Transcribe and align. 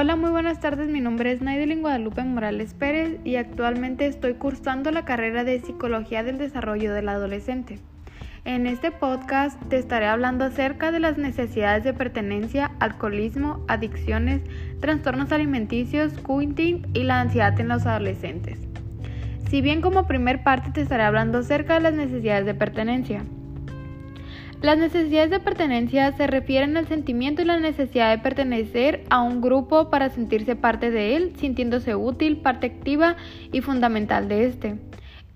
Hola, 0.00 0.14
muy 0.14 0.30
buenas 0.30 0.60
tardes. 0.60 0.88
Mi 0.88 1.00
nombre 1.00 1.32
es 1.32 1.42
Naidelin 1.42 1.80
Guadalupe 1.80 2.22
Morales 2.22 2.72
Pérez 2.72 3.18
y 3.24 3.34
actualmente 3.34 4.06
estoy 4.06 4.34
cursando 4.34 4.92
la 4.92 5.04
carrera 5.04 5.42
de 5.42 5.58
Psicología 5.58 6.22
del 6.22 6.38
Desarrollo 6.38 6.94
del 6.94 7.08
Adolescente. 7.08 7.80
En 8.44 8.68
este 8.68 8.92
podcast 8.92 9.60
te 9.68 9.76
estaré 9.76 10.06
hablando 10.06 10.44
acerca 10.44 10.92
de 10.92 11.00
las 11.00 11.18
necesidades 11.18 11.82
de 11.82 11.94
pertenencia, 11.94 12.70
alcoholismo, 12.78 13.64
adicciones, 13.66 14.42
trastornos 14.78 15.32
alimenticios, 15.32 16.12
quitting 16.12 16.86
y 16.94 17.02
la 17.02 17.20
ansiedad 17.20 17.58
en 17.58 17.66
los 17.66 17.84
adolescentes. 17.84 18.60
Si 19.50 19.62
bien 19.62 19.80
como 19.80 20.06
primer 20.06 20.44
parte 20.44 20.70
te 20.70 20.80
estaré 20.80 21.02
hablando 21.02 21.38
acerca 21.38 21.74
de 21.74 21.80
las 21.80 21.94
necesidades 21.94 22.46
de 22.46 22.54
pertenencia. 22.54 23.24
Las 24.60 24.76
necesidades 24.76 25.30
de 25.30 25.38
pertenencia 25.38 26.10
se 26.12 26.26
refieren 26.26 26.76
al 26.76 26.88
sentimiento 26.88 27.42
y 27.42 27.44
la 27.44 27.60
necesidad 27.60 28.10
de 28.10 28.20
pertenecer 28.20 29.04
a 29.08 29.22
un 29.22 29.40
grupo 29.40 29.88
para 29.88 30.10
sentirse 30.10 30.56
parte 30.56 30.90
de 30.90 31.14
él, 31.14 31.32
sintiéndose 31.36 31.94
útil, 31.94 32.38
parte 32.38 32.66
activa 32.66 33.14
y 33.52 33.60
fundamental 33.60 34.26
de 34.26 34.46
este. 34.46 34.74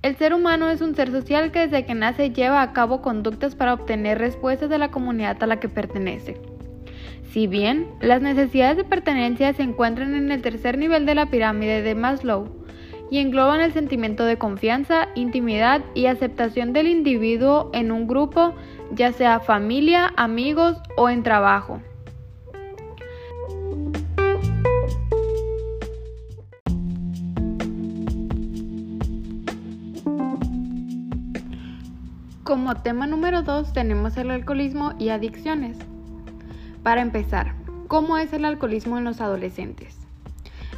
El 0.03 0.17
ser 0.17 0.35
humano 0.35 0.71
es 0.71 0.81
un 0.81 0.97
ser 0.97 1.12
social 1.12 1.53
que 1.53 1.61
desde 1.61 1.87
que 1.87 1.95
nace 1.95 2.31
lleva 2.31 2.62
a 2.62 2.73
cabo 2.73 3.01
conductas 3.01 3.55
para 3.55 3.75
obtener 3.75 4.19
respuestas 4.19 4.69
de 4.69 4.79
la 4.79 4.91
comunidad 4.91 5.41
a 5.41 5.47
la 5.47 5.61
que 5.61 5.69
pertenece. 5.69 6.41
Si 7.31 7.47
bien 7.47 7.87
las 8.01 8.23
necesidades 8.23 8.77
de 8.77 8.84
pertenencia 8.84 9.53
se 9.53 9.62
encuentran 9.62 10.17
en 10.17 10.33
el 10.33 10.43
tercer 10.43 10.77
nivel 10.77 11.07
de 11.07 11.15
la 11.15 11.27
pirámide 11.27 11.81
de 11.83 11.95
Maslow, 11.95 12.62
y 13.12 13.19
engloban 13.19 13.61
el 13.61 13.75
sentimiento 13.75 14.25
de 14.25 14.39
confianza, 14.39 15.09
intimidad 15.15 15.83
y 15.95 16.07
aceptación 16.07 16.73
del 16.73 16.87
individuo 16.87 17.69
en 17.75 17.93
un 17.93 18.07
grupo, 18.07 18.55
ya 18.95 19.13
sea 19.13 19.41
familia, 19.41 20.13
amigos 20.17 20.77
o 20.97 21.09
en 21.09 21.23
trabajo. 21.23 21.81
Como 32.45 32.75
tema 32.83 33.07
número 33.07 33.43
2 33.43 33.73
tenemos 33.73 34.17
el 34.19 34.31
alcoholismo 34.31 34.93
y 34.99 35.09
adicciones. 35.09 35.79
Para 36.83 37.01
empezar, 37.01 37.55
¿cómo 37.89 38.19
es 38.19 38.33
el 38.34 38.45
alcoholismo 38.45 38.99
en 38.99 39.05
los 39.05 39.23
adolescentes? 39.23 40.02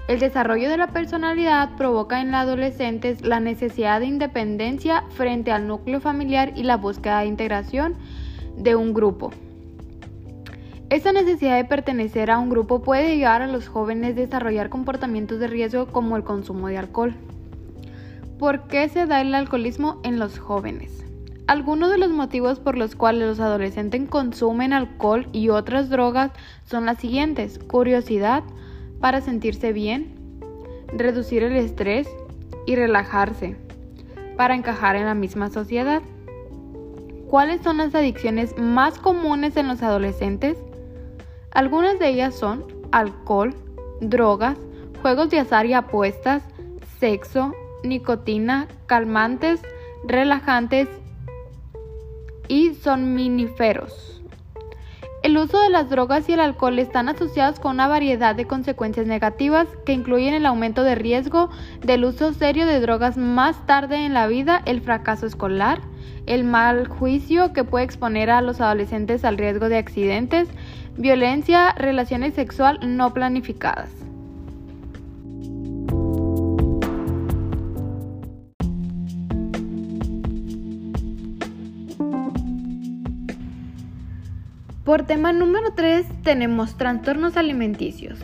El 0.06 0.18
desarrollo 0.18 0.68
de 0.68 0.76
la 0.76 0.88
personalidad 0.88 1.76
provoca 1.76 2.20
en 2.20 2.30
los 2.30 2.40
adolescentes 2.40 3.22
la 3.22 3.40
necesidad 3.40 4.00
de 4.00 4.06
independencia 4.06 5.04
frente 5.10 5.50
al 5.50 5.66
núcleo 5.66 5.98
familiar 5.98 6.52
y 6.54 6.62
la 6.64 6.76
búsqueda 6.76 7.20
de 7.20 7.26
integración 7.26 7.94
de 8.54 8.76
un 8.76 8.92
grupo. 8.92 9.30
Esta 10.90 11.12
necesidad 11.12 11.56
de 11.56 11.64
pertenecer 11.64 12.30
a 12.30 12.38
un 12.38 12.50
grupo 12.50 12.82
puede 12.82 13.16
llevar 13.16 13.40
a 13.40 13.46
los 13.46 13.68
jóvenes 13.68 14.12
a 14.12 14.20
desarrollar 14.20 14.68
comportamientos 14.68 15.40
de 15.40 15.46
riesgo 15.46 15.86
como 15.86 16.18
el 16.18 16.22
consumo 16.22 16.68
de 16.68 16.76
alcohol. 16.76 17.14
¿Por 18.38 18.66
qué 18.68 18.90
se 18.90 19.06
da 19.06 19.22
el 19.22 19.34
alcoholismo 19.34 20.00
en 20.04 20.18
los 20.18 20.38
jóvenes? 20.38 21.02
Algunos 21.46 21.90
de 21.90 21.98
los 21.98 22.10
motivos 22.10 22.60
por 22.60 22.76
los 22.76 22.94
cuales 22.94 23.26
los 23.26 23.40
adolescentes 23.40 24.08
consumen 24.10 24.74
alcohol 24.74 25.26
y 25.32 25.48
otras 25.48 25.88
drogas 25.88 26.30
son 26.64 26.84
las 26.84 26.98
siguientes. 26.98 27.58
Curiosidad, 27.58 28.44
para 29.04 29.20
sentirse 29.20 29.74
bien, 29.74 30.14
reducir 30.96 31.42
el 31.42 31.54
estrés 31.56 32.08
y 32.64 32.74
relajarse, 32.74 33.54
para 34.38 34.54
encajar 34.54 34.96
en 34.96 35.04
la 35.04 35.12
misma 35.12 35.50
sociedad. 35.50 36.00
¿Cuáles 37.28 37.60
son 37.60 37.76
las 37.76 37.94
adicciones 37.94 38.56
más 38.56 38.98
comunes 38.98 39.58
en 39.58 39.68
los 39.68 39.82
adolescentes? 39.82 40.56
Algunas 41.50 41.98
de 41.98 42.08
ellas 42.08 42.34
son 42.34 42.64
alcohol, 42.92 43.54
drogas, 44.00 44.56
juegos 45.02 45.28
de 45.28 45.40
azar 45.40 45.66
y 45.66 45.74
apuestas, 45.74 46.42
sexo, 46.98 47.52
nicotina, 47.82 48.68
calmantes, 48.86 49.60
relajantes 50.06 50.88
y 52.48 52.72
somníferos. 52.72 54.13
El 55.24 55.38
uso 55.38 55.58
de 55.58 55.70
las 55.70 55.88
drogas 55.88 56.28
y 56.28 56.34
el 56.34 56.40
alcohol 56.40 56.78
están 56.78 57.08
asociados 57.08 57.58
con 57.58 57.76
una 57.76 57.88
variedad 57.88 58.34
de 58.34 58.46
consecuencias 58.46 59.06
negativas 59.06 59.66
que 59.86 59.94
incluyen 59.94 60.34
el 60.34 60.44
aumento 60.44 60.82
de 60.82 60.96
riesgo 60.96 61.48
del 61.80 62.04
uso 62.04 62.34
serio 62.34 62.66
de 62.66 62.78
drogas 62.78 63.16
más 63.16 63.64
tarde 63.64 64.04
en 64.04 64.12
la 64.12 64.26
vida, 64.26 64.60
el 64.66 64.82
fracaso 64.82 65.24
escolar, 65.24 65.80
el 66.26 66.44
mal 66.44 66.88
juicio 66.88 67.54
que 67.54 67.64
puede 67.64 67.86
exponer 67.86 68.28
a 68.28 68.42
los 68.42 68.60
adolescentes 68.60 69.24
al 69.24 69.38
riesgo 69.38 69.70
de 69.70 69.78
accidentes, 69.78 70.46
violencia, 70.98 71.72
relaciones 71.72 72.34
sexual 72.34 72.78
no 72.82 73.14
planificadas. 73.14 74.03
Por 84.84 85.04
tema 85.04 85.32
número 85.32 85.72
3 85.74 86.04
tenemos 86.24 86.76
trastornos 86.76 87.38
alimenticios. 87.38 88.18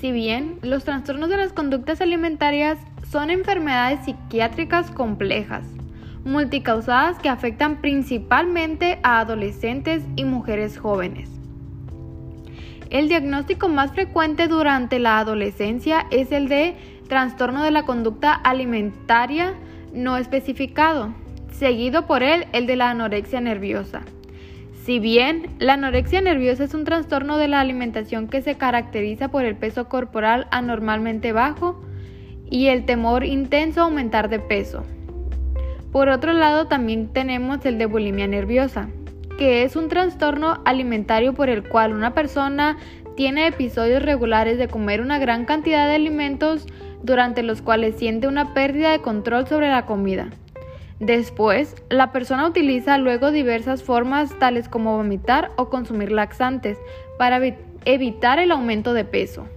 Si 0.00 0.10
bien 0.10 0.58
los 0.60 0.82
trastornos 0.82 1.28
de 1.28 1.36
las 1.36 1.52
conductas 1.52 2.00
alimentarias 2.00 2.80
son 3.08 3.30
enfermedades 3.30 4.04
psiquiátricas 4.04 4.90
complejas, 4.90 5.64
multicausadas 6.24 7.20
que 7.20 7.28
afectan 7.28 7.80
principalmente 7.80 8.98
a 9.04 9.20
adolescentes 9.20 10.02
y 10.16 10.24
mujeres 10.24 10.78
jóvenes. 10.78 11.30
El 12.90 13.06
diagnóstico 13.08 13.68
más 13.68 13.92
frecuente 13.92 14.48
durante 14.48 14.98
la 14.98 15.20
adolescencia 15.20 16.06
es 16.10 16.32
el 16.32 16.48
de 16.48 16.74
trastorno 17.08 17.62
de 17.62 17.70
la 17.70 17.84
conducta 17.84 18.32
alimentaria 18.32 19.54
no 19.94 20.16
especificado, 20.16 21.14
seguido 21.52 22.08
por 22.08 22.24
el 22.24 22.66
de 22.66 22.74
la 22.74 22.90
anorexia 22.90 23.40
nerviosa. 23.40 24.02
Si 24.84 24.98
bien 24.98 25.46
la 25.60 25.74
anorexia 25.74 26.20
nerviosa 26.20 26.64
es 26.64 26.74
un 26.74 26.82
trastorno 26.82 27.38
de 27.38 27.46
la 27.46 27.60
alimentación 27.60 28.26
que 28.26 28.42
se 28.42 28.56
caracteriza 28.56 29.28
por 29.28 29.44
el 29.44 29.54
peso 29.54 29.88
corporal 29.88 30.48
anormalmente 30.50 31.30
bajo 31.30 31.80
y 32.50 32.66
el 32.66 32.84
temor 32.84 33.24
intenso 33.24 33.80
a 33.80 33.84
aumentar 33.84 34.28
de 34.28 34.40
peso. 34.40 34.84
Por 35.92 36.08
otro 36.08 36.32
lado, 36.32 36.66
también 36.66 37.12
tenemos 37.12 37.64
el 37.64 37.78
de 37.78 37.86
bulimia 37.86 38.26
nerviosa, 38.26 38.88
que 39.38 39.62
es 39.62 39.76
un 39.76 39.86
trastorno 39.86 40.60
alimentario 40.64 41.32
por 41.32 41.48
el 41.48 41.62
cual 41.62 41.92
una 41.92 42.12
persona 42.12 42.76
tiene 43.14 43.46
episodios 43.46 44.02
regulares 44.02 44.58
de 44.58 44.66
comer 44.66 45.00
una 45.00 45.20
gran 45.20 45.44
cantidad 45.44 45.86
de 45.86 45.94
alimentos 45.94 46.66
durante 47.04 47.44
los 47.44 47.62
cuales 47.62 47.96
siente 47.98 48.26
una 48.26 48.52
pérdida 48.52 48.90
de 48.90 49.00
control 49.00 49.46
sobre 49.46 49.70
la 49.70 49.86
comida. 49.86 50.30
Después, 51.02 51.74
la 51.88 52.12
persona 52.12 52.46
utiliza 52.46 52.96
luego 52.96 53.32
diversas 53.32 53.82
formas 53.82 54.38
tales 54.38 54.68
como 54.68 54.96
vomitar 54.96 55.50
o 55.56 55.68
consumir 55.68 56.12
laxantes 56.12 56.78
para 57.18 57.40
evitar 57.84 58.38
el 58.38 58.52
aumento 58.52 58.94
de 58.94 59.04
peso. 59.04 59.48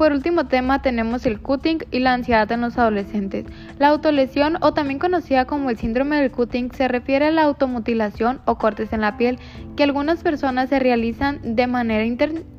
Por 0.00 0.12
último 0.12 0.46
tema 0.46 0.80
tenemos 0.80 1.26
el 1.26 1.42
cutting 1.42 1.80
y 1.90 1.98
la 1.98 2.14
ansiedad 2.14 2.50
en 2.52 2.62
los 2.62 2.78
adolescentes. 2.78 3.44
La 3.78 3.88
autolesión 3.88 4.56
o 4.62 4.72
también 4.72 4.98
conocida 4.98 5.44
como 5.44 5.68
el 5.68 5.76
síndrome 5.76 6.16
del 6.16 6.30
cutting 6.30 6.72
se 6.72 6.88
refiere 6.88 7.26
a 7.26 7.30
la 7.30 7.42
automutilación 7.42 8.40
o 8.46 8.56
cortes 8.56 8.94
en 8.94 9.02
la 9.02 9.18
piel 9.18 9.38
que 9.76 9.82
algunas 9.82 10.22
personas 10.22 10.70
se 10.70 10.78
realizan 10.78 11.54
de 11.54 11.66
manera 11.66 12.06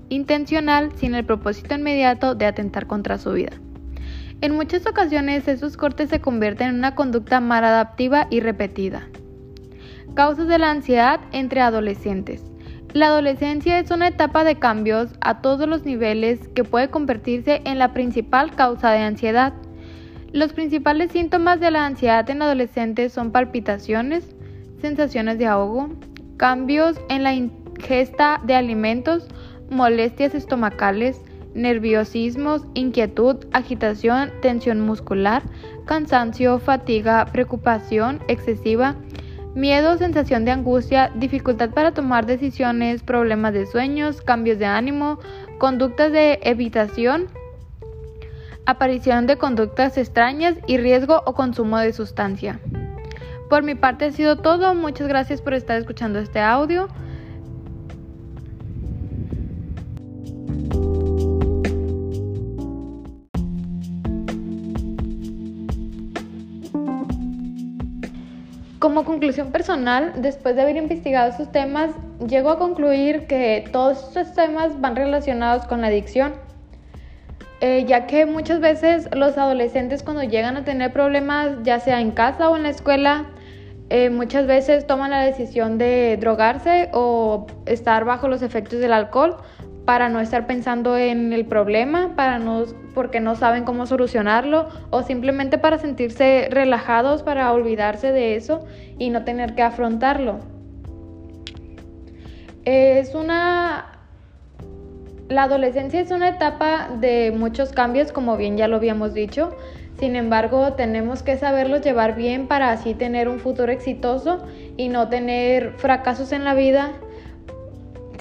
intencional 0.09 0.91
sin 0.97 1.15
el 1.15 1.25
propósito 1.25 1.73
inmediato 1.73 2.35
de 2.35 2.45
atentar 2.45 2.85
contra 2.85 3.17
su 3.17 3.31
vida. 3.31 3.53
En 4.41 4.53
muchas 4.53 4.85
ocasiones 4.85 5.47
esos 5.47 5.77
cortes 5.77 6.11
se 6.11 6.21
convierten 6.21 6.67
en 6.67 6.75
una 6.75 6.93
conducta 6.93 7.39
maladaptiva 7.39 8.27
y 8.29 8.41
repetida. 8.41 9.07
Causas 10.13 10.47
de 10.47 10.59
la 10.59 10.69
ansiedad 10.69 11.19
entre 11.31 11.61
adolescentes. 11.61 12.50
La 12.93 13.07
adolescencia 13.07 13.79
es 13.79 13.89
una 13.89 14.09
etapa 14.09 14.43
de 14.43 14.59
cambios 14.59 15.11
a 15.21 15.41
todos 15.41 15.65
los 15.65 15.85
niveles 15.85 16.49
que 16.49 16.65
puede 16.65 16.89
convertirse 16.89 17.61
en 17.63 17.79
la 17.79 17.93
principal 17.93 18.53
causa 18.53 18.91
de 18.91 18.99
ansiedad. 18.99 19.53
Los 20.33 20.51
principales 20.51 21.13
síntomas 21.13 21.61
de 21.61 21.71
la 21.71 21.85
ansiedad 21.85 22.29
en 22.29 22.41
adolescentes 22.41 23.13
son 23.13 23.31
palpitaciones, 23.31 24.35
sensaciones 24.81 25.37
de 25.37 25.45
ahogo, 25.45 25.89
cambios 26.35 26.99
en 27.07 27.23
la 27.23 27.33
ingesta 27.33 28.41
de 28.43 28.55
alimentos, 28.55 29.25
molestias 29.69 30.35
estomacales, 30.35 31.21
nerviosismos, 31.53 32.63
inquietud, 32.73 33.37
agitación, 33.53 34.31
tensión 34.41 34.81
muscular, 34.81 35.43
cansancio, 35.85 36.59
fatiga, 36.59 37.25
preocupación 37.31 38.19
excesiva, 38.27 38.97
Miedo, 39.53 39.97
sensación 39.97 40.45
de 40.45 40.51
angustia, 40.51 41.11
dificultad 41.13 41.71
para 41.71 41.91
tomar 41.91 42.25
decisiones, 42.25 43.03
problemas 43.03 43.53
de 43.53 43.65
sueños, 43.65 44.21
cambios 44.21 44.59
de 44.59 44.65
ánimo, 44.65 45.19
conductas 45.57 46.13
de 46.13 46.39
evitación, 46.43 47.27
aparición 48.65 49.27
de 49.27 49.37
conductas 49.37 49.97
extrañas 49.97 50.55
y 50.67 50.77
riesgo 50.77 51.21
o 51.25 51.33
consumo 51.33 51.79
de 51.79 51.91
sustancia. 51.91 52.61
Por 53.49 53.63
mi 53.63 53.75
parte 53.75 54.05
ha 54.05 54.11
sido 54.11 54.37
todo. 54.37 54.73
Muchas 54.73 55.09
gracias 55.09 55.41
por 55.41 55.53
estar 55.53 55.77
escuchando 55.77 56.19
este 56.19 56.39
audio. 56.39 56.87
Como 68.91 69.05
conclusión 69.05 69.53
personal, 69.53 70.15
después 70.17 70.57
de 70.57 70.63
haber 70.63 70.75
investigado 70.75 71.29
estos 71.29 71.49
temas, 71.49 71.91
llego 72.27 72.49
a 72.49 72.59
concluir 72.59 73.25
que 73.25 73.63
todos 73.71 74.09
estos 74.09 74.33
temas 74.33 74.81
van 74.81 74.97
relacionados 74.97 75.63
con 75.63 75.79
la 75.79 75.87
adicción, 75.87 76.33
eh, 77.61 77.85
ya 77.87 78.05
que 78.05 78.25
muchas 78.25 78.59
veces 78.59 79.07
los 79.15 79.37
adolescentes 79.37 80.03
cuando 80.03 80.23
llegan 80.23 80.57
a 80.57 80.65
tener 80.65 80.91
problemas, 80.91 81.51
ya 81.63 81.79
sea 81.79 82.01
en 82.01 82.11
casa 82.11 82.49
o 82.49 82.57
en 82.57 82.63
la 82.63 82.69
escuela, 82.69 83.27
eh, 83.89 84.09
muchas 84.09 84.45
veces 84.45 84.85
toman 84.85 85.11
la 85.11 85.21
decisión 85.21 85.77
de 85.77 86.17
drogarse 86.19 86.89
o 86.91 87.47
estar 87.67 88.03
bajo 88.03 88.27
los 88.27 88.41
efectos 88.41 88.81
del 88.81 88.91
alcohol 88.91 89.37
para 89.85 90.09
no 90.09 90.19
estar 90.19 90.45
pensando 90.45 90.97
en 90.97 91.33
el 91.33 91.45
problema, 91.45 92.15
para 92.15 92.39
no, 92.39 92.65
porque 92.93 93.19
no 93.19 93.35
saben 93.35 93.63
cómo 93.63 93.85
solucionarlo 93.85 94.67
o 94.89 95.01
simplemente 95.01 95.57
para 95.57 95.79
sentirse 95.79 96.47
relajados, 96.51 97.23
para 97.23 97.51
olvidarse 97.51 98.11
de 98.11 98.35
eso 98.35 98.65
y 98.97 99.09
no 99.09 99.23
tener 99.23 99.55
que 99.55 99.63
afrontarlo. 99.63 100.39
Es 102.65 103.15
una... 103.15 103.87
La 105.29 105.43
adolescencia 105.43 106.01
es 106.01 106.11
una 106.11 106.27
etapa 106.27 106.89
de 106.99 107.33
muchos 107.35 107.71
cambios, 107.71 108.11
como 108.11 108.35
bien 108.35 108.57
ya 108.57 108.67
lo 108.67 108.75
habíamos 108.75 109.13
dicho. 109.13 109.55
Sin 109.97 110.17
embargo, 110.17 110.73
tenemos 110.73 111.23
que 111.23 111.37
saberlos 111.37 111.81
llevar 111.81 112.15
bien 112.15 112.47
para 112.47 112.71
así 112.71 112.93
tener 112.93 113.29
un 113.29 113.39
futuro 113.39 113.71
exitoso 113.71 114.45
y 114.75 114.89
no 114.89 115.07
tener 115.07 115.73
fracasos 115.77 116.33
en 116.33 116.43
la 116.43 116.53
vida 116.53 116.91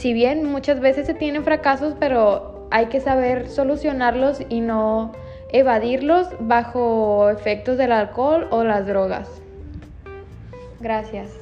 si 0.00 0.14
bien 0.14 0.46
muchas 0.46 0.80
veces 0.80 1.06
se 1.06 1.12
tienen 1.12 1.44
fracasos, 1.44 1.94
pero 2.00 2.66
hay 2.70 2.86
que 2.86 3.00
saber 3.00 3.48
solucionarlos 3.48 4.40
y 4.48 4.62
no 4.62 5.12
evadirlos 5.52 6.28
bajo 6.38 7.28
efectos 7.28 7.76
del 7.76 7.92
alcohol 7.92 8.48
o 8.50 8.64
las 8.64 8.86
drogas. 8.86 9.42
Gracias. 10.80 11.39